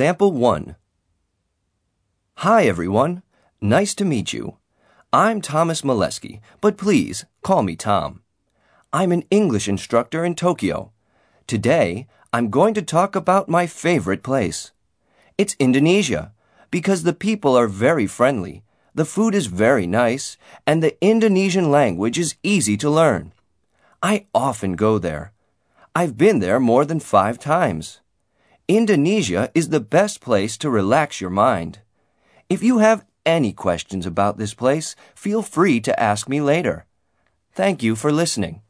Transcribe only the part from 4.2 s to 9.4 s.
you. I'm Thomas Molesky, but please call me Tom. I'm an